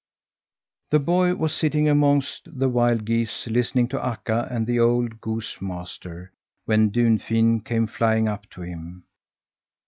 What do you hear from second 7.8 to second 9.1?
flying up to him.